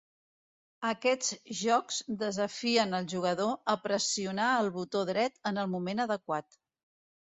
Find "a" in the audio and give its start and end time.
3.75-3.75